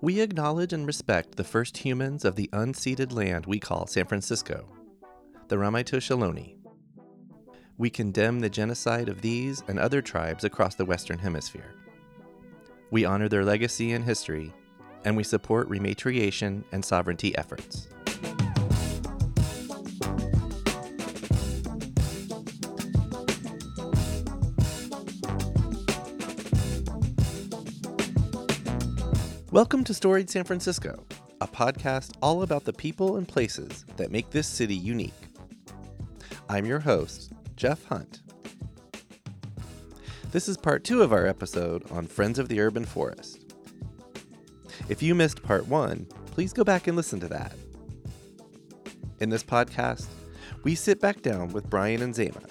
[0.00, 4.68] We acknowledge and respect the first humans of the unceded land we call San Francisco,
[5.48, 6.56] the Ramaytush Ohlone.
[7.78, 11.74] We condemn the genocide of these and other tribes across the Western Hemisphere.
[12.90, 14.52] We honor their legacy and history,
[15.04, 17.88] and we support rematriation and sovereignty efforts.
[29.52, 31.04] Welcome to Storied San Francisco,
[31.42, 35.12] a podcast all about the people and places that make this city unique.
[36.48, 38.22] I'm your host, Jeff Hunt.
[40.30, 43.52] This is part two of our episode on Friends of the Urban Forest.
[44.88, 47.52] If you missed part one, please go back and listen to that.
[49.20, 50.06] In this podcast,
[50.64, 52.48] we sit back down with Brian and Zeima,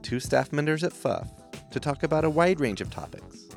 [0.00, 1.28] two staff members at FUF,
[1.70, 3.47] to talk about a wide range of topics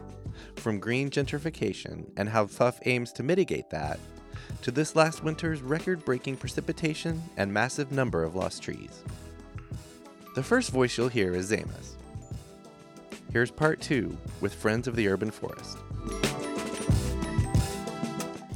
[0.61, 3.99] from green gentrification and how FUF aims to mitigate that,
[4.61, 9.03] to this last winter's record breaking precipitation and massive number of lost trees.
[10.35, 11.97] The first voice you'll hear is Zeima's.
[13.33, 15.77] Here's part two with Friends of the Urban Forest.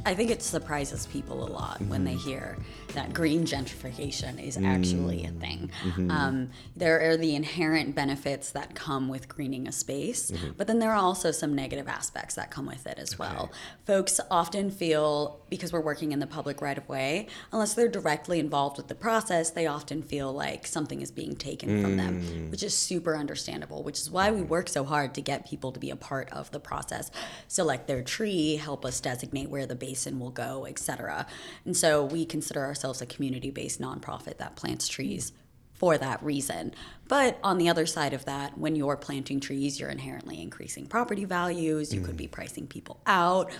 [0.06, 1.90] I think it surprises people a lot mm-hmm.
[1.90, 2.28] when they mm-hmm.
[2.28, 2.56] hear
[2.96, 5.36] that green gentrification is actually mm-hmm.
[5.36, 5.70] a thing.
[5.84, 6.10] Mm-hmm.
[6.10, 10.52] Um, there are the inherent benefits that come with greening a space, mm-hmm.
[10.56, 13.20] but then there are also some negative aspects that come with it as okay.
[13.20, 13.52] well.
[13.86, 18.40] Folks often feel, because we're working in the public right of way, unless they're directly
[18.40, 22.50] involved with the process, they often feel like something is being taken from them, mm.
[22.50, 25.78] which is super understandable, which is why we work so hard to get people to
[25.78, 27.10] be a part of the process.
[27.46, 31.26] Select their tree, help us designate where the basin will go, etc.
[31.66, 35.32] And so we consider ourselves a community based nonprofit that plants trees
[35.74, 36.72] for that reason.
[37.08, 41.24] But on the other side of that, when you're planting trees, you're inherently increasing property
[41.24, 42.04] values, you mm.
[42.04, 43.50] could be pricing people out.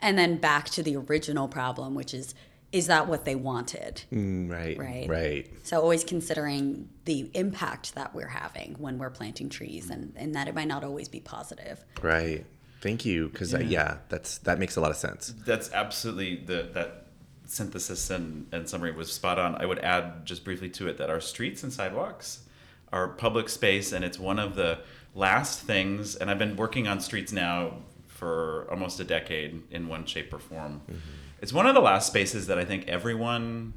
[0.00, 2.34] And then back to the original problem, which is
[2.72, 4.02] is that what they wanted?
[4.12, 4.76] Mm, right.
[4.76, 5.08] Right.
[5.08, 5.50] Right.
[5.62, 10.48] So always considering the impact that we're having when we're planting trees and, and that
[10.48, 11.84] it might not always be positive.
[12.02, 12.44] Right.
[12.80, 13.60] Thank you, because yeah.
[13.60, 13.96] yeah.
[14.08, 15.32] that's that makes a lot of sense.
[15.46, 17.03] That's absolutely the that
[17.46, 19.54] synthesis and, and summary was spot on.
[19.56, 22.40] I would add just briefly to it that our streets and sidewalks
[22.92, 24.78] are public space, and it's one of the
[25.14, 26.16] last things.
[26.16, 30.38] And I've been working on streets now for almost a decade in one shape or
[30.38, 30.82] form.
[30.82, 30.98] Mm-hmm.
[31.42, 33.74] It's one of the last spaces that I think everyone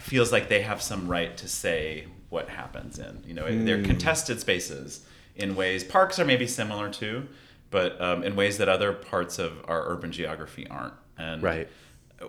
[0.00, 3.22] feels like they have some right to say what happens in.
[3.26, 3.64] You know, mm.
[3.64, 5.82] they're contested spaces in ways.
[5.82, 7.26] Parks are maybe similar too
[7.70, 10.94] but um, in ways that other parts of our urban geography aren't.
[11.18, 11.68] And right.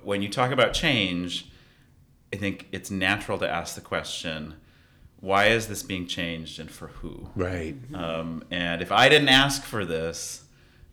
[0.03, 1.49] When you talk about change,
[2.33, 4.55] I think it's natural to ask the question,
[5.19, 7.29] why is this being changed and for who?
[7.35, 7.75] Right.
[7.93, 10.43] Um, and if I didn't ask for this,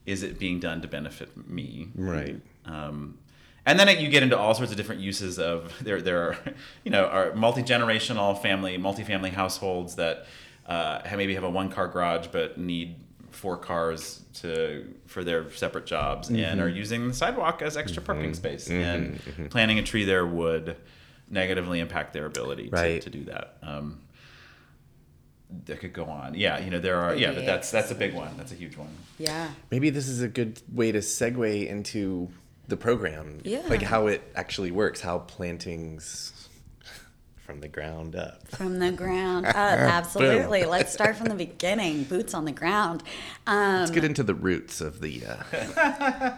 [0.04, 1.88] is it being done to benefit me?
[1.94, 2.40] Right.
[2.64, 3.18] Um,
[3.64, 6.00] and then you get into all sorts of different uses of there.
[6.00, 6.38] There are,
[6.84, 10.26] you know, are multi generational family, multi-family households that
[10.66, 12.96] uh, maybe have a one-car garage but need
[13.36, 16.42] four cars to for their separate jobs mm-hmm.
[16.42, 18.12] and are using the sidewalk as extra mm-hmm.
[18.12, 18.80] parking space mm-hmm.
[18.80, 19.46] and mm-hmm.
[19.46, 20.76] planting a tree there would
[21.28, 23.02] negatively impact their ability right.
[23.02, 24.00] to, to do that um,
[25.66, 28.14] that could go on yeah you know there are yeah but that's that's a big
[28.14, 28.88] one that's a huge one
[29.18, 32.28] yeah maybe this is a good way to segue into
[32.68, 36.45] the program yeah like how it actually works how plantings
[37.46, 38.46] from the ground up.
[38.48, 40.64] From the ground up, absolutely.
[40.64, 42.02] Let's start from the beginning.
[42.04, 43.04] Boots on the ground.
[43.46, 45.22] Um, Let's get into the roots of the.
[45.24, 46.32] Uh...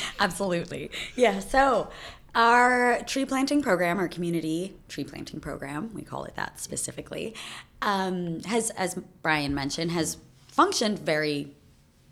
[0.20, 0.90] absolutely.
[1.14, 1.40] Yeah.
[1.40, 1.90] So,
[2.34, 7.34] our tree planting program, our community tree planting program, we call it that specifically,
[7.82, 10.16] um, has, as Brian mentioned, has
[10.48, 11.54] functioned very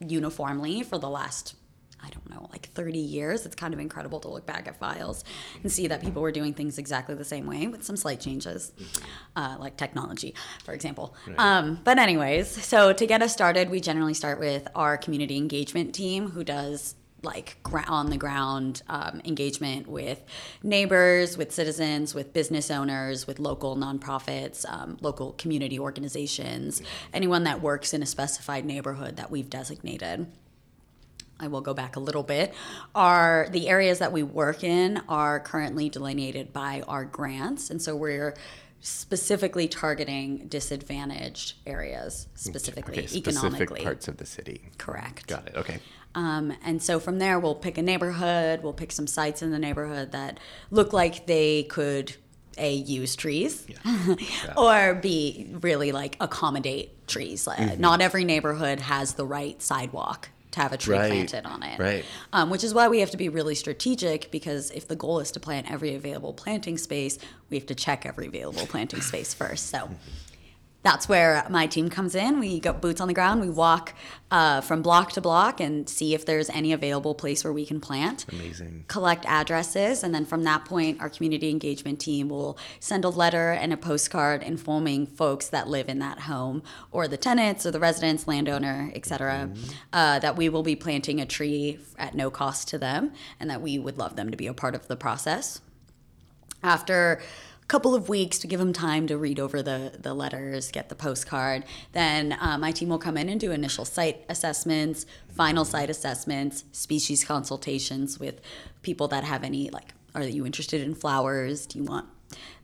[0.01, 1.55] uniformly for the last
[2.03, 3.44] I don't know, like 30 years.
[3.47, 5.25] It's kind of incredible to look back at files
[5.62, 8.72] and see that people were doing things exactly the same way with some slight changes,
[9.36, 11.14] uh, like technology, for example.
[11.26, 11.38] Right.
[11.38, 15.94] Um, but, anyways, so to get us started, we generally start with our community engagement
[15.94, 17.56] team who does like
[17.89, 20.22] on the ground um, engagement with
[20.62, 26.80] neighbors, with citizens, with business owners, with local nonprofits, um, local community organizations,
[27.12, 30.27] anyone that works in a specified neighborhood that we've designated.
[31.41, 32.55] I will go back a little bit,
[32.95, 37.71] are the areas that we work in are currently delineated by our grants.
[37.71, 38.35] And so we're
[38.81, 43.67] specifically targeting disadvantaged areas, specifically okay, economically.
[43.67, 44.63] Specific parts of the city.
[44.79, 45.27] Correct.
[45.27, 45.57] Got it.
[45.57, 45.81] Okay.
[46.15, 49.59] Um, and so from there, we'll pick a neighborhood, we'll pick some sites in the
[49.59, 50.39] neighborhood that
[50.71, 52.17] look like they could
[52.57, 54.15] a use trees yeah.
[54.19, 54.55] Yeah.
[54.57, 57.81] or b really like accommodate trees mm-hmm.
[57.81, 61.78] not every neighborhood has the right sidewalk have a tree Right, planted on it.
[61.78, 62.05] right.
[62.33, 65.31] Um, which is why we have to be really strategic because if the goal is
[65.33, 67.19] to plant every available planting space,
[67.49, 69.69] we have to check every available planting space first.
[69.69, 69.89] So
[70.83, 72.39] that's where my team comes in.
[72.39, 73.41] We go boots on the ground.
[73.41, 73.95] We walk
[74.30, 77.80] uh, from block to block and see if there's any available place where we can
[77.80, 78.25] plant.
[78.30, 78.84] Amazing.
[78.86, 83.51] Collect addresses, and then from that point, our community engagement team will send a letter
[83.51, 87.80] and a postcard informing folks that live in that home, or the tenants, or the
[87.80, 89.51] residents, landowner, etc.,
[89.92, 93.60] uh, that we will be planting a tree at no cost to them, and that
[93.60, 95.60] we would love them to be a part of the process
[96.63, 97.21] after
[97.68, 100.94] couple of weeks to give them time to read over the, the letters, get the
[100.94, 105.91] postcard, then uh, my team will come in and do initial site assessments, final site
[105.91, 108.41] assessments, species consultations with
[108.80, 111.66] people that have any, like, are you interested in flowers?
[111.66, 112.09] Do you want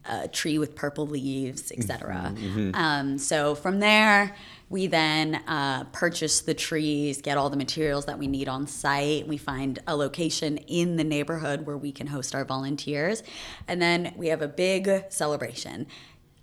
[0.06, 2.34] a tree with purple leaves, etc.
[2.74, 4.34] Um, so from there,
[4.68, 9.26] we then uh, purchase the trees, get all the materials that we need on site.
[9.26, 13.22] We find a location in the neighborhood where we can host our volunteers,
[13.68, 15.86] and then we have a big celebration.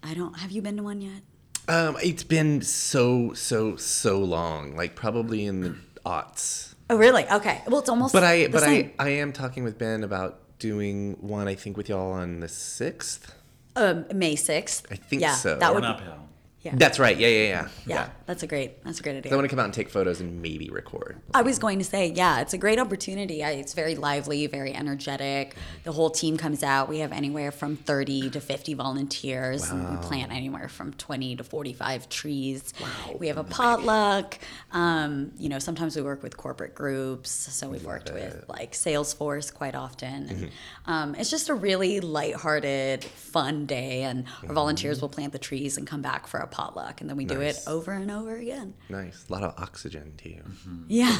[0.03, 0.38] I don't.
[0.39, 1.21] Have you been to one yet?
[1.68, 5.75] Um, it's been so so so long, like probably in the
[6.06, 6.73] aughts.
[6.89, 7.25] Oh, really?
[7.29, 7.62] Okay.
[7.68, 8.13] Well, it's almost.
[8.13, 8.91] But I the but same.
[9.00, 11.47] I I am talking with Ben about doing one.
[11.49, 13.33] I think with y'all on the sixth.
[13.75, 14.85] um, May sixth.
[14.91, 15.57] I think yeah, so.
[15.57, 15.83] That would.
[15.83, 16.19] Lower Nob Hill.
[16.63, 16.73] Yeah.
[16.75, 17.17] That's right.
[17.17, 17.67] Yeah, yeah, yeah.
[17.87, 18.83] yeah, that's a great.
[18.83, 19.31] That's a great idea.
[19.31, 21.19] I want to come out and take photos and maybe record.
[21.33, 23.43] I was going to say, yeah, it's a great opportunity.
[23.43, 25.55] I, it's very lively, very energetic.
[25.85, 26.87] The whole team comes out.
[26.87, 29.71] We have anywhere from 30 to 50 volunteers.
[29.71, 32.73] and We plant anywhere from 20 to 45 trees.
[32.79, 32.87] Wow.
[33.19, 34.37] We have a potluck.
[34.71, 37.31] Um, you know, sometimes we work with corporate groups.
[37.31, 40.29] So we've worked with like Salesforce quite often.
[40.29, 40.51] And,
[40.85, 44.03] um, it's just a really lighthearted, fun day.
[44.03, 47.01] And our volunteers will plant the trees and come back for a potluck.
[47.01, 48.74] And then we do it over and over again.
[48.89, 50.44] Nice, a lot of oxygen to you.
[50.88, 51.18] Yeah.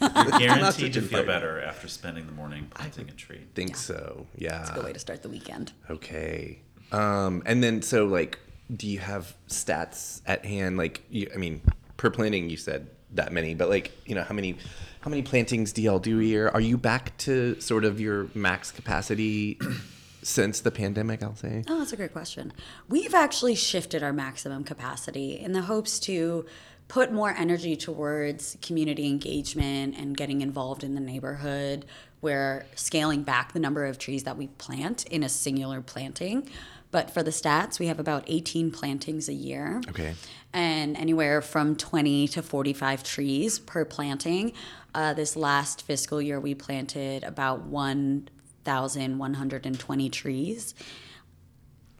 [0.38, 1.26] Guaranteed to feel party.
[1.26, 3.42] better after spending the morning planting a tree.
[3.54, 4.26] Think so.
[4.36, 4.60] Yeah.
[4.60, 5.72] It's a good way to start the weekend.
[5.90, 6.60] Okay.
[6.90, 8.38] Um, and then so like,
[8.74, 10.76] do you have stats at hand?
[10.76, 11.60] Like, you, I mean,
[11.96, 14.56] per planting, you said that many, but like, you know, how many,
[15.00, 16.48] how many plantings do y'all do a year?
[16.48, 19.58] Are you back to sort of your max capacity
[20.22, 21.22] since the pandemic?
[21.22, 21.64] I'll say.
[21.68, 22.52] Oh, that's a great question.
[22.88, 26.46] We've actually shifted our maximum capacity in the hopes to
[26.88, 31.86] put more energy towards community engagement and getting involved in the neighborhood.
[32.20, 36.48] We're scaling back the number of trees that we plant in a singular planting.
[36.90, 39.80] But for the stats, we have about 18 plantings a year.
[39.88, 40.14] Okay.
[40.52, 44.52] And anywhere from 20 to 45 trees per planting.
[44.94, 47.64] Uh, this last fiscal year, we planted about
[48.64, 50.74] 1,120 trees.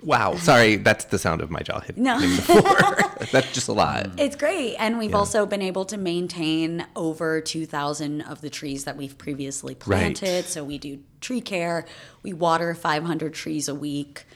[0.03, 0.33] Wow.
[0.33, 2.21] Um, Sorry, that's the sound of my jaw hitting No.
[2.21, 3.27] the floor.
[3.31, 4.11] that's just a lot.
[4.19, 4.75] It's great.
[4.79, 9.75] And we've also been able to maintain over 2,000 of the trees that we've previously
[9.77, 10.47] planted.
[10.47, 11.87] So we do tree care,
[12.23, 14.27] we water 500 trees a week.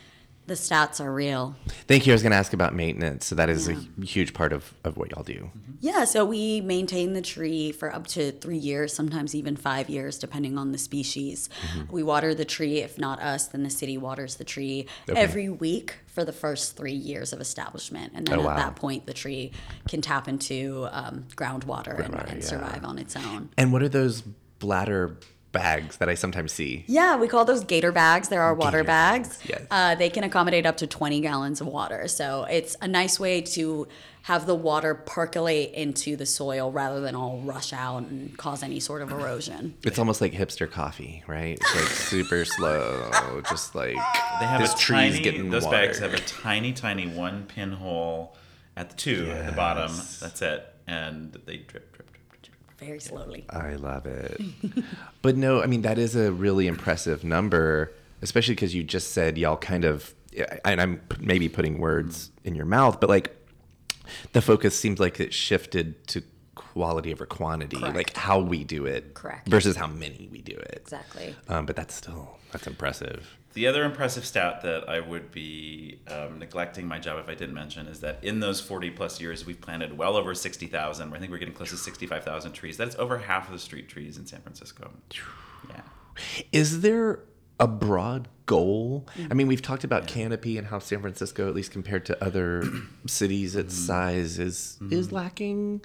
[0.46, 1.56] The stats are real.
[1.88, 2.12] Thank you.
[2.12, 3.26] I was going to ask about maintenance.
[3.26, 5.50] So that is a huge part of, of what y'all do.
[5.80, 10.18] Yeah, so we maintain the tree for up to three years, sometimes even five years,
[10.18, 11.48] depending on the species.
[11.90, 12.78] We water the tree.
[12.78, 15.20] If not us, then the city waters the tree Okay.
[15.20, 18.12] every week for the first three years of establishment.
[18.14, 18.56] And then Oh, at wow.
[18.56, 19.50] that point, the tree
[19.88, 22.46] can tap into um, groundwater and, and yeah.
[22.46, 23.50] survive on its own.
[23.58, 24.22] And what are those
[24.60, 25.18] bladder
[25.58, 26.84] bags that I sometimes see?
[26.86, 28.28] Yeah, we call those gator bags.
[28.28, 29.28] There are water Gator bags.
[29.38, 29.62] bags, yes.
[29.70, 32.08] Uh, they can accommodate up to 20 gallons of water.
[32.08, 33.88] So it's a nice way to
[34.22, 38.80] have the water percolate into the soil rather than all rush out and cause any
[38.80, 39.74] sort of erosion.
[39.84, 41.56] It's almost like hipster coffee, right?
[41.60, 43.94] It's like super slow, just like
[44.40, 45.22] They have this a tree's tiny.
[45.22, 45.76] getting Those water.
[45.76, 48.36] bags have a tiny, tiny one pinhole
[48.76, 49.92] at the two at the bottom.
[50.20, 51.92] That's it, and they drip.
[51.94, 52.05] drip.
[52.78, 53.46] Very slowly.
[53.50, 54.40] I love it.
[55.22, 57.92] but no, I mean that is a really impressive number,
[58.22, 60.14] especially because you just said y'all kind of,
[60.64, 63.34] and I'm maybe putting words in your mouth, but like
[64.32, 66.22] the focus seems like it shifted to
[66.54, 67.96] quality over quantity, Correct.
[67.96, 69.48] like how we do it, Correct.
[69.48, 70.78] versus how many we do it.
[70.82, 71.34] Exactly.
[71.48, 73.38] Um, but that's still that's impressive.
[73.56, 77.54] The other impressive stat that I would be um, neglecting my job if I didn't
[77.54, 81.14] mention is that in those 40 plus years, we've planted well over 60,000.
[81.14, 82.76] I think we're getting close to 65,000 trees.
[82.76, 84.90] That's over half of the street trees in San Francisco.
[85.70, 85.80] Yeah.
[86.52, 87.20] Is there
[87.58, 89.06] a broad goal?
[89.08, 89.36] I mm-hmm.
[89.38, 92.62] mean, we've talked about canopy and how San Francisco, at least compared to other
[93.06, 93.86] cities its mm-hmm.
[93.86, 95.16] size, is is mm-hmm.
[95.16, 95.80] lacking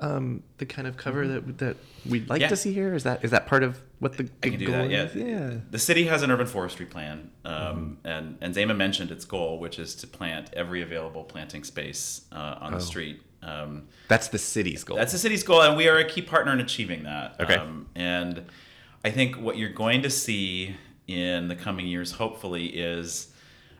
[0.00, 1.76] um, the kind of cover that that
[2.08, 2.48] we'd like Yeah.
[2.48, 2.94] to see here.
[2.94, 4.90] Is that is that part of what the I can do that.
[4.90, 5.04] Yeah.
[5.04, 5.14] is?
[5.14, 5.54] Yeah.
[5.70, 9.78] The city has an urban forestry plan, um, and and Zeima mentioned its goal, which
[9.78, 14.82] is to plant every available planting space uh, on the street Um, That's the city's
[14.84, 14.96] goal.
[14.96, 17.36] that's the city's goal, and we are a key partner in achieving that.
[17.40, 17.54] Okay.
[17.56, 18.44] Um, and
[19.04, 20.74] I think what you're going to see
[21.06, 23.28] in the coming years, hopefully, is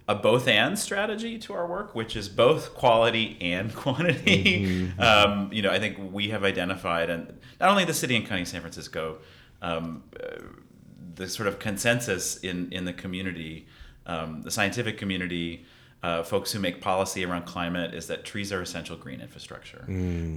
[0.08, 4.90] a both and strategy to our work, which is both quality and quantity.
[4.98, 8.42] Um, you know, I think we have identified, and not only the city and county
[8.42, 9.18] of San Francisco,
[9.62, 10.42] um, uh,
[11.14, 13.66] the sort of consensus in in the community,
[14.06, 15.64] um, the scientific community,
[16.02, 19.84] uh, folks who make policy around climate is that trees are essential green infrastructure.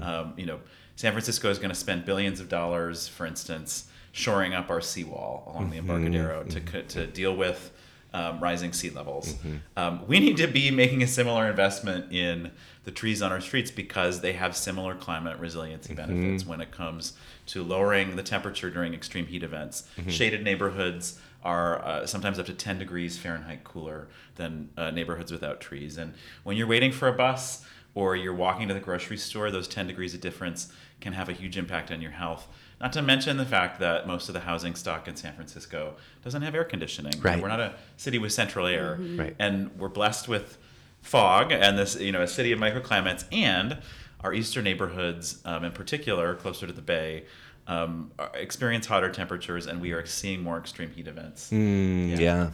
[0.01, 0.59] Um, you know,
[0.95, 5.43] San Francisco is going to spend billions of dollars, for instance, shoring up our seawall
[5.53, 7.71] along the Embarcadero to to deal with
[8.13, 9.35] um, rising sea levels.
[9.77, 12.51] Um, we need to be making a similar investment in
[12.85, 17.13] the trees on our streets because they have similar climate resiliency benefits when it comes
[17.47, 19.83] to lowering the temperature during extreme heat events.
[20.07, 25.61] Shaded neighborhoods are uh, sometimes up to 10 degrees Fahrenheit cooler than uh, neighborhoods without
[25.61, 25.97] trees.
[25.97, 26.13] And
[26.43, 27.63] when you're waiting for a bus
[27.93, 31.33] or you're walking to the grocery store, those 10 degrees of difference can have a
[31.33, 32.47] huge impact on your health.
[32.81, 36.41] Not to mention the fact that most of the housing stock in San Francisco doesn't
[36.41, 37.13] have air conditioning.
[37.21, 37.41] Right.
[37.41, 38.97] We're not a city with central air.
[38.99, 39.35] Right.
[39.37, 40.57] And we're blessed with
[41.01, 43.77] fog and this, you know, a city of microclimates and
[44.21, 47.25] our eastern neighborhoods, um, in particular, closer to the bay,
[47.67, 51.49] um, experience hotter temperatures and we are seeing more extreme heat events.
[51.51, 52.51] Mm, yeah.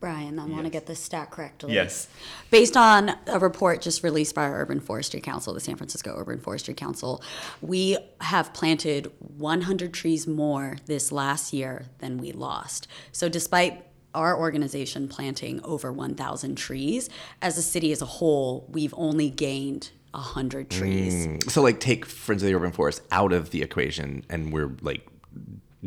[0.00, 1.72] Brian, I want to get this stat correctly.
[1.72, 2.08] Yes.
[2.50, 6.40] Based on a report just released by our Urban Forestry Council, the San Francisco Urban
[6.40, 7.22] Forestry Council,
[7.62, 12.86] we have planted 100 trees more this last year than we lost.
[13.12, 17.08] So, despite our organization planting over 1,000 trees,
[17.42, 21.26] as a city as a whole, we've only gained 100 trees.
[21.26, 24.76] Mm, So like take Friends of the Urban Forest out of the equation and we're
[24.80, 25.06] like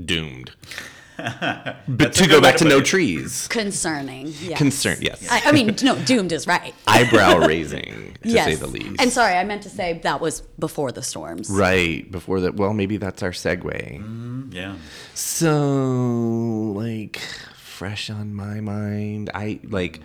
[0.06, 0.52] doomed.
[1.88, 2.86] But to go back to to no it.
[2.86, 3.48] trees.
[3.48, 4.28] Concerning.
[4.40, 4.58] Yes.
[4.58, 5.28] Concern, yes.
[5.30, 6.74] I, I mean, no, doomed is right.
[6.88, 8.46] Eyebrow raising, to yes.
[8.46, 9.02] say the least.
[9.02, 11.50] And sorry, I meant to say that was before the storms.
[11.50, 14.00] right before that, well, maybe that's our segue.
[14.00, 14.76] Mm, yeah.
[15.14, 17.20] So, like,
[17.56, 19.30] fresh on my mind.
[19.34, 20.02] I like,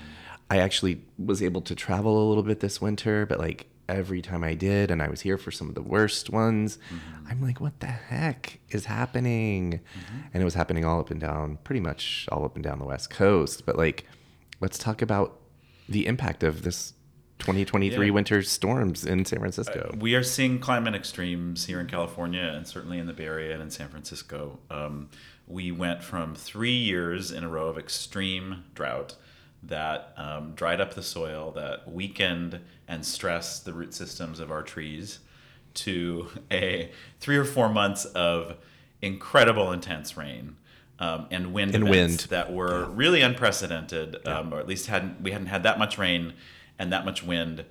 [0.51, 4.45] I actually was able to travel a little bit this winter, but like every time
[4.45, 7.27] I did, and I was here for some of the worst ones, mm-hmm.
[7.29, 9.81] I'm like, what the heck is happening?
[9.81, 10.19] Mm-hmm.
[10.33, 12.85] And it was happening all up and down, pretty much all up and down the
[12.85, 13.67] West Coast.
[13.67, 14.07] But like,
[14.61, 15.39] let's talk about
[15.89, 16.95] the impact of this
[17.39, 18.13] 2023 Yeah.
[18.13, 19.91] winter storms in San Francisco.
[19.93, 23.53] Uh, we are seeing climate extremes here in California and certainly in the Bay Area
[23.53, 24.61] and in San Francisco.
[24.71, 25.11] Um,
[25.49, 29.17] we went from three years in a row of extreme drought
[29.63, 34.63] that um, dried up the soil, that weakened and stressed the root systems of our
[34.63, 35.21] trees,
[35.75, 36.91] to a
[37.21, 38.57] three or four months of
[39.01, 40.57] incredible intense rain.
[40.99, 42.27] Um, and wind And wind.
[42.31, 46.35] that were really unprecedented, um, or at least hadn't we hadn't had that much rain
[46.79, 47.65] and that much wind,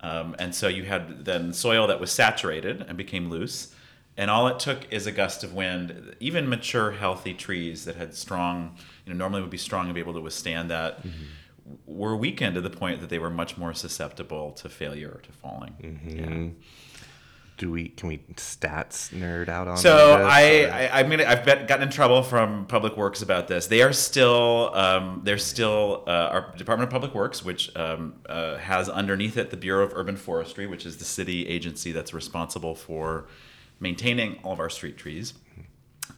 [0.00, 3.74] um, and so you had then soil that was saturated and became loose,
[4.18, 6.16] and all it took is a gust of wind.
[6.18, 8.74] Even mature, healthy trees that had strong,
[9.06, 11.00] you know, normally would be strong and be able to withstand that,
[11.86, 15.32] were weakened to the point that they were much more susceptible to failure or to
[15.32, 16.00] falling.
[16.04, 16.64] Yeah.
[17.58, 19.76] Do we can we stats nerd out on?
[19.78, 23.20] So this, I, or- I I'm gonna I've bet, gotten in trouble from Public Works
[23.20, 23.66] about this.
[23.66, 28.58] They are still um, they're still uh, our Department of Public Works, which um, uh,
[28.58, 32.76] has underneath it the Bureau of Urban Forestry, which is the city agency that's responsible
[32.76, 33.26] for
[33.80, 35.34] maintaining all of our street trees.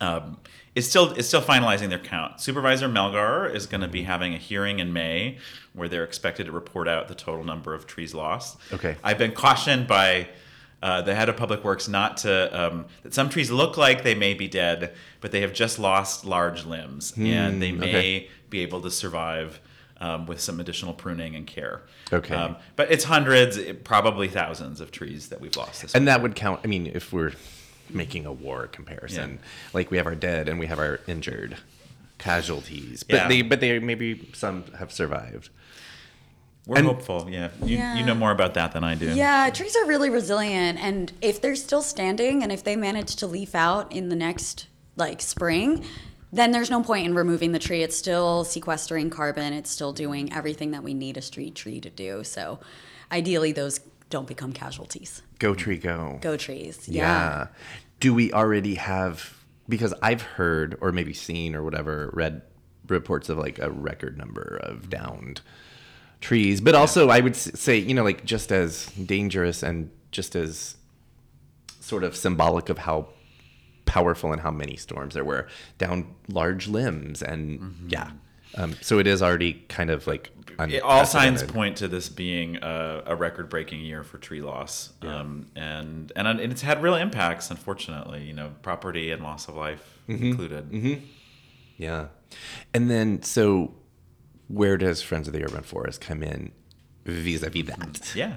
[0.00, 0.38] Um,
[0.74, 2.40] is still is still finalizing their count.
[2.40, 5.38] Supervisor Melgar is going to be having a hearing in May
[5.74, 8.58] where they're expected to report out the total number of trees lost.
[8.72, 8.96] Okay.
[9.02, 10.28] I've been cautioned by
[10.82, 14.14] uh, the head of public works not to um, that some trees look like they
[14.14, 18.28] may be dead, but they have just lost large limbs and they may okay.
[18.48, 19.60] be able to survive
[20.00, 21.82] um, with some additional pruning and care.
[22.12, 22.34] Okay.
[22.34, 25.82] Um, but it's hundreds, probably thousands of trees that we've lost.
[25.82, 26.60] This and that would count.
[26.64, 27.32] I mean, if we're
[27.90, 29.48] making a war comparison, Yeah.
[29.74, 31.56] like we have our dead and we have our injured
[32.18, 33.28] casualties, but Yeah.
[33.28, 35.48] they but they maybe some have survived.
[36.66, 37.26] We're and- hopeful.
[37.30, 37.48] Yeah.
[37.64, 37.94] You, Yeah.
[37.96, 39.12] you know more about that than I do.
[39.14, 43.26] Yeah, trees are really resilient, and if they're still standing, and if they manage to
[43.26, 44.66] leaf out in the next
[44.96, 45.84] like spring,
[46.32, 47.82] then there's no point in removing the tree.
[47.82, 49.52] It's still sequestering carbon.
[49.52, 52.24] It's still doing everything that we need a street tree to do.
[52.24, 52.60] So,
[53.10, 55.22] ideally, those don't become casualties.
[55.38, 56.18] Go tree, go.
[56.20, 56.88] Go trees.
[56.88, 57.02] Yeah.
[57.02, 57.46] Yeah.
[58.00, 59.36] Do we already have?
[59.68, 62.42] Because I've heard, or maybe seen, or whatever, read
[62.88, 65.40] reports of like a record number of downed
[66.20, 66.60] trees.
[66.60, 70.76] But also, I would say, you know, like just as dangerous and just as
[71.80, 73.08] sort of symbolic of how
[73.94, 78.10] powerful and how many storms there were down large limbs and yeah
[78.56, 80.30] Um, so it is already kind of like
[80.68, 85.46] It- all signs point to this being a, a record-breaking year for tree loss, um,
[85.56, 87.50] and, and and it's had real impacts.
[87.50, 90.24] Unfortunately, you know, property and loss of life Mm-hmm.
[90.30, 90.64] included.
[91.78, 92.06] Yeah.
[92.74, 93.72] And then, so
[94.48, 96.50] where does Friends of the Urban Forest come in
[97.06, 98.12] vis a vis that?
[98.16, 98.34] Yeah,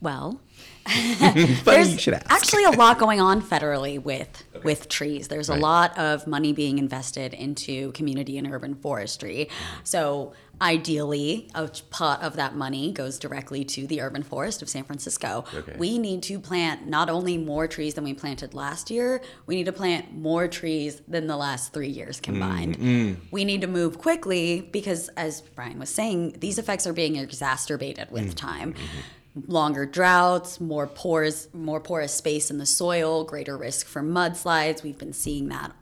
[0.00, 0.40] Well, Funny
[1.64, 2.30] there's you should ask.
[2.30, 5.28] actually a lot going on federally with with trees.
[5.28, 5.58] There's Right.
[5.58, 9.48] a lot of money being invested into community and urban forestry.
[9.84, 14.84] So ideally, a pot of that money goes directly to the urban forest of San
[14.84, 15.44] Francisco.
[15.54, 15.76] Okay.
[15.78, 19.66] We need to plant not only more trees than we planted last year, we need
[19.66, 22.78] to plant more trees than the last three years combined.
[22.78, 23.20] Mm-hmm.
[23.30, 28.10] We need to move quickly because, as Brian was saying, these effects are being exacerbated
[28.10, 28.46] with mm-hmm.
[28.46, 28.98] time mm-hmm.
[29.46, 34.82] Longer droughts, more pores, more porous space in the soil, greater risk for mudslides.
[34.82, 35.72] We've been seeing that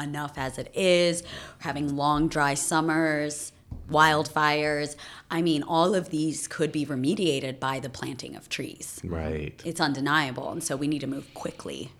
[0.00, 1.22] enough as it is.
[1.22, 3.52] We're having long dry summers,
[3.90, 4.96] wildfires.
[5.30, 9.00] I mean, all of these could be remediated by the planting of trees.
[9.04, 9.60] Right.
[9.64, 11.90] It's undeniable, and so we need to move quickly.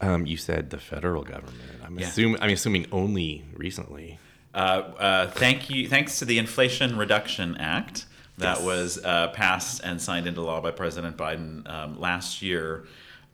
[0.00, 1.80] Um, you said the federal government.
[1.84, 2.08] I'm Yeah.
[2.08, 2.40] assuming.
[2.40, 4.18] I'm assuming only recently.
[4.54, 4.56] uh,
[4.98, 5.88] uh, thank you.
[5.88, 8.06] Thanks to the Inflation Reduction Act
[8.38, 12.84] that was uh, passed and signed into law by President Biden um, last year.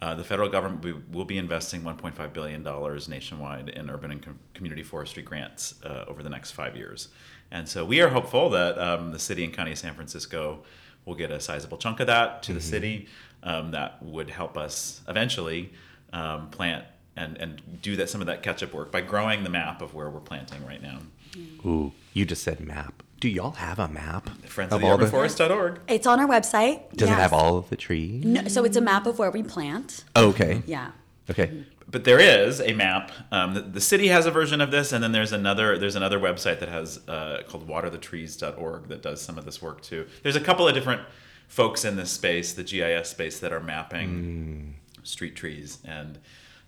[0.02, 4.38] Uh, the federal government will- be investing 1.5 billion dollars nationwide in urban and com-
[4.54, 7.08] community forestry grants uh, over the next five years,
[7.50, 10.62] and so we are hopeful that um, the city and county of San Francisco
[11.04, 13.08] will get a sizable chunk of that to the city.
[13.42, 15.72] Um, that would help us eventually
[16.12, 16.84] um, plant
[17.16, 19.92] and and do that some of that catch up work by growing the map of
[19.94, 20.98] where we're planting right now.
[21.66, 23.02] Ooh, you just said map.
[23.20, 25.80] Do y'all have a map Friends of the urban forest.org.
[25.88, 26.90] It's on our website.
[26.96, 28.24] Does it have all of the trees?
[28.24, 30.04] No, so it's a map of where we plant.
[30.16, 30.62] Oh, okay.
[30.66, 30.92] Yeah.
[31.30, 31.64] Okay.
[31.86, 33.12] But there is a map.
[33.30, 35.76] Um, the, the city has a version of this, and then there's another.
[35.78, 40.06] There's another website that has uh, called waterthetrees.org that does some of this work too.
[40.22, 41.02] There's a couple of different
[41.46, 46.18] folks in this space, the GIS space, that are mapping street trees, and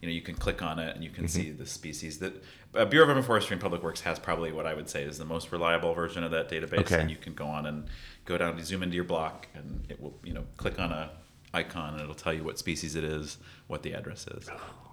[0.03, 2.43] you know you can click on it and you can see the species that
[2.75, 5.17] uh, Bureau of Urban Forestry and Public Works has probably what I would say is
[5.17, 6.81] the most reliable version of that database.
[6.81, 7.01] Okay.
[7.01, 7.87] And you can go on and
[8.25, 11.11] go down to zoom into your block, and it will you know click on a
[11.55, 13.39] icon and it'll tell you what species it is,
[13.69, 14.49] what the address is.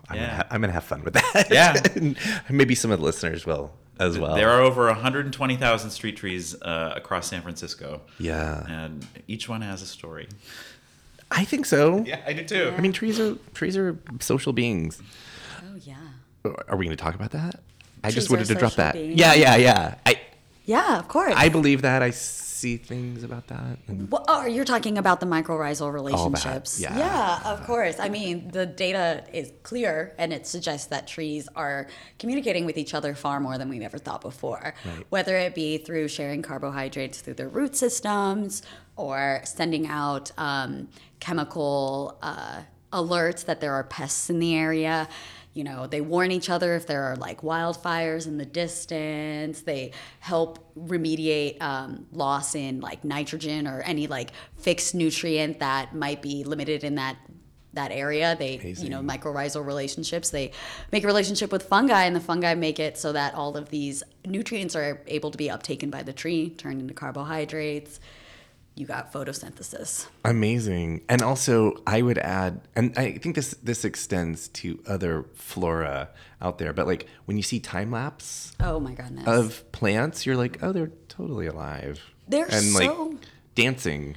[0.10, 0.22] I'm, Yeah.
[0.22, 1.48] gonna ha- I'm gonna have fun with that.
[1.50, 2.14] Yeah.
[2.50, 4.36] Maybe some of the listeners will as well.
[4.36, 8.66] There are over 120,000 street trees uh, across San Francisco, Yeah.
[8.68, 10.28] and each one has a story.
[11.32, 12.04] I think so.
[12.06, 12.74] Yeah, I do too.
[12.76, 15.02] I mean, trees are trees are social beings.
[15.62, 15.96] Oh yeah.
[16.68, 17.52] Are we going to talk about that?
[17.52, 17.62] Trees
[18.04, 18.94] I just wanted to drop that.
[18.94, 19.20] beings.
[19.20, 19.96] Yeah, yeah, yeah.
[20.06, 20.20] I
[20.66, 21.34] Yeah, of course.
[21.36, 22.02] I believe that.
[22.02, 22.12] I
[22.60, 23.78] see things about that.
[23.88, 26.80] Well, oh, you're talking about the mycorrhizal relationships.
[26.80, 26.98] yeah.
[26.98, 28.00] yeah, of course.
[28.00, 31.88] I mean, the data is clear and it suggests that trees are
[32.20, 34.74] communicating with each other far more than we've ever thought before.
[34.86, 35.06] Right.
[35.10, 38.62] Whether it be through sharing carbohydrates through their root systems
[38.98, 45.08] or sending out um, chemical uh, alerts that there are pests in the area.
[45.54, 49.62] You know, they warn each other if there are like wildfires in the distance.
[49.62, 56.22] They help remediate um, loss in like nitrogen or any like fixed nutrient that might
[56.22, 57.18] be limited in that
[57.74, 58.36] that area.
[58.38, 60.30] They, you know, mycorrhizal relationships.
[60.30, 60.52] They
[60.92, 64.04] make a relationship with fungi, and the fungi make it so that all of these
[64.26, 68.00] nutrients are able to be uptaken by the tree, turned into carbohydrates.
[68.80, 70.08] You got photosynthesis.
[70.24, 71.02] amazing.
[71.10, 76.08] And also, I would add, and I think this this extends to other flora
[76.42, 76.72] out there.
[76.72, 79.28] But like when you see time lapse Oh my goodness.
[79.28, 82.00] of plants, you're like, oh, they're totally alive.
[82.30, 83.18] They're and like so-
[83.54, 84.16] dancing.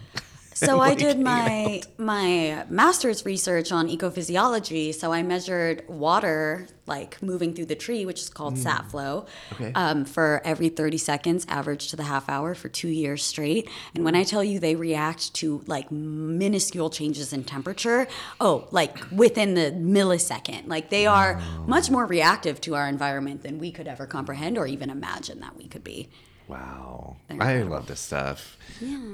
[0.69, 4.95] So I did my my master's research on ecophysiology.
[4.95, 9.55] So I measured water like moving through the tree, which is called sap flow, Mm.
[9.55, 9.73] Okay.
[9.75, 13.69] um, for every 30 seconds, average to the half hour for two years straight.
[13.95, 18.07] And when I tell you they react to like minuscule changes in temperature,
[18.41, 23.59] oh, like within the millisecond, like they are much more reactive to our environment than
[23.59, 26.09] we could ever comprehend or even imagine that we could be.
[26.49, 27.17] Wow.
[27.41, 28.57] I love this stuff.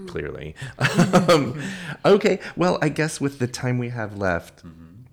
[0.06, 0.54] Clearly.
[1.28, 1.62] um,
[2.04, 2.40] okay.
[2.56, 4.62] Well, I guess with the time we have left,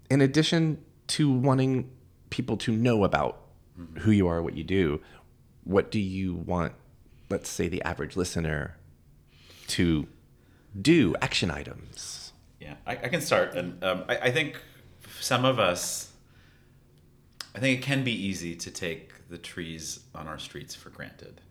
[0.10, 1.89] in addition to wanting
[2.30, 3.41] people to know about
[3.99, 5.01] who you are, what you do,
[5.63, 6.73] what do you want,
[7.30, 8.78] let's say, the average listener
[9.67, 10.08] to
[10.80, 11.15] do?
[11.21, 12.34] Action items.
[12.60, 14.60] Yeah, I, I can start, and um, I, I think
[15.19, 16.12] some of us,
[17.54, 21.41] I think it can be easy to take the trees on our streets for granted,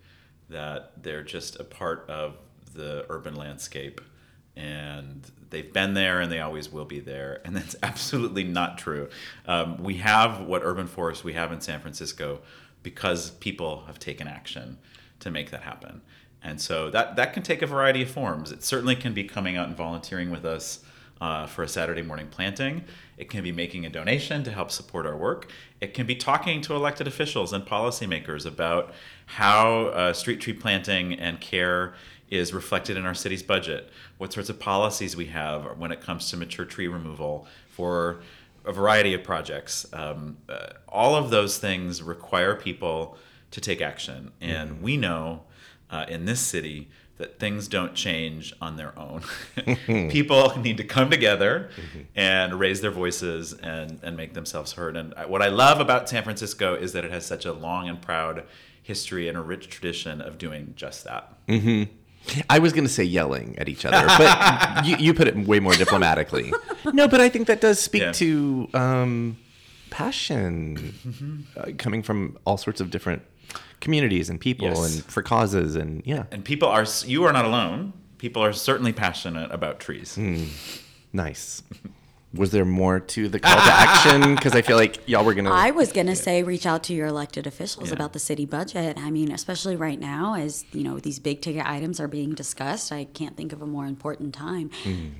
[0.48, 2.36] that they're just a part of
[2.74, 4.00] the urban landscape,
[4.56, 9.08] and they've been there and they always will be there, and that's absolutely not true.
[9.46, 12.40] Um, we have what urban forests we have in San Francisco
[12.82, 14.78] because people have taken action
[15.20, 16.02] to make that happen.
[16.42, 18.52] And so that, that can take a variety of forms.
[18.52, 20.80] It certainly can be coming out and volunteering with us
[21.20, 22.84] uh, for a Saturday morning planting.
[23.16, 25.50] It can be making a donation to help support our work.
[25.80, 28.92] It can be talking to elected officials and policymakers about
[29.26, 31.94] how uh, street tree planting and care
[32.30, 36.30] is reflected in our city's budget, what sorts of policies we have when it comes
[36.30, 38.20] to mature tree removal for
[38.64, 39.86] a variety of projects.
[39.92, 43.16] Um, uh, all of those things require people
[43.50, 44.32] to take action.
[44.40, 44.82] And mm-hmm.
[44.82, 45.42] we know
[45.90, 49.22] uh, in this city that things don't change on their own.
[50.10, 52.00] People need to come together mm-hmm.
[52.14, 54.96] and raise their voices and, and make themselves heard.
[54.96, 58.00] And what I love about San Francisco is that it has such a long and
[58.00, 58.44] proud
[58.82, 61.32] history and a rich tradition of doing just that.
[61.46, 61.84] Mm-hmm.
[62.48, 65.60] I was going to say yelling at each other, but you, you, put it way
[65.60, 66.52] more diplomatically.
[66.92, 68.12] No, but I think that does speak yeah.
[68.12, 69.36] to um,
[69.90, 71.40] passion mm-hmm.
[71.56, 73.22] uh, coming from all sorts of different
[73.80, 74.96] communities and people yes.
[74.96, 76.24] and for causes and yeah.
[76.30, 77.92] And people are you are not alone.
[78.18, 80.16] People are certainly passionate about trees.
[80.16, 80.48] Mm,
[81.12, 81.62] nice.
[82.34, 84.34] Was there more to the call to action?
[84.34, 85.52] Because I feel like y'all were gonna.
[85.52, 87.94] I was gonna say reach out to your elected officials yeah.
[87.94, 88.98] about the city budget.
[88.98, 92.90] I mean, especially right now, as you know, these big ticket items are being discussed.
[92.90, 94.70] I can't think of a more important time.
[94.82, 95.10] Mm.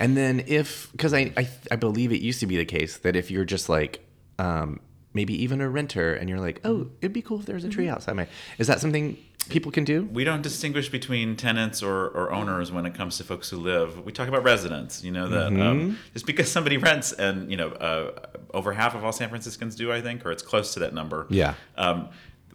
[0.00, 3.16] And then if, because I, I, I believe it used to be the case that
[3.16, 4.04] if you're just like
[4.38, 4.80] um,
[5.14, 7.68] maybe even a renter and you're like, oh, it'd be cool if there was a
[7.68, 7.94] tree mm-hmm.
[7.94, 8.28] outside my.
[8.58, 9.16] Is that something
[9.48, 10.04] people can do?
[10.04, 14.04] We don't distinguish between tenants or, or owners when it comes to folks who live.
[14.04, 15.02] We talk about residents.
[15.02, 15.62] You know that um, mm-hmm.
[15.62, 19.74] um, just because somebody rents and you know uh, over half of all San Franciscans
[19.74, 21.26] do, I think, or it's close to that number.
[21.30, 21.54] Yeah.
[21.76, 22.10] Um,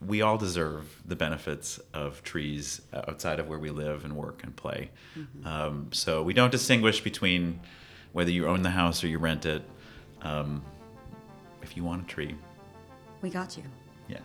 [0.06, 4.54] we all deserve the benefits of trees outside of where we live and work and
[4.54, 4.90] play.
[5.18, 5.48] Mm-hmm.
[5.48, 7.62] Um, so we don't distinguish between
[8.12, 9.64] whether you own the house or you rent it.
[10.22, 10.62] Um,
[11.64, 12.36] if you want a tree.
[13.22, 13.64] We got you.
[14.08, 14.20] Yeah.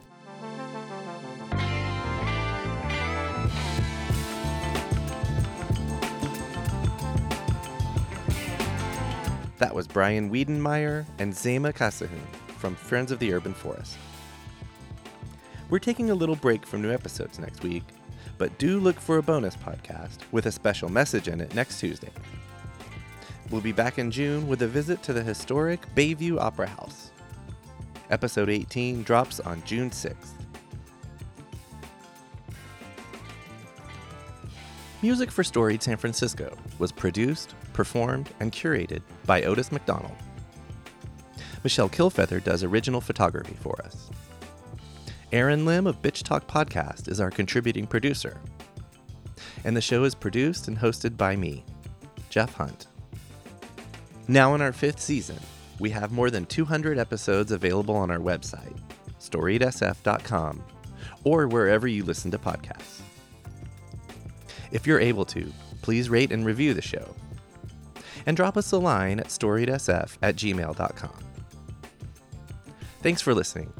[9.59, 12.09] That was Brian Wiedenmeier and Zeima Kasahun
[12.59, 13.96] from Friends of the Urban Forest.
[15.70, 17.85] We're taking a little break from new episodes next week,
[18.37, 22.11] but do look for a bonus podcast with a special message in it next Tuesday.
[23.51, 27.08] We'll be back in June with a visit to the historic Bayview Opera House.
[28.11, 30.33] Episode 18 drops on June 6th.
[35.03, 40.16] Music for Storied San Francisco was produced, performed, and curated by Otis McDonald.
[41.62, 44.11] Michelle Kilfeather does original photography for us.
[45.31, 48.40] Aaron Lim of Bitch Talk Podcast is our contributing producer.
[49.64, 51.64] And the show is produced and hosted by me,
[52.31, 52.87] Jeff Hunt.
[54.27, 55.38] Now in our fifth season,
[55.78, 58.76] we have more than 200 episodes available on our website,
[59.20, 60.62] storiedsf.com,
[61.24, 63.00] or wherever you listen to podcasts.
[64.70, 67.14] If you're able to, please rate and review the show.
[68.26, 71.18] And drop us a line at storiedsf at gmail.com.
[73.00, 73.72] Thanks for listening.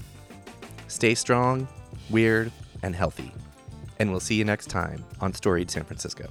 [0.87, 1.69] Stay strong,
[2.09, 2.51] weird,
[2.83, 3.33] and healthy.
[3.99, 6.31] And we'll see you next time on Storied San Francisco.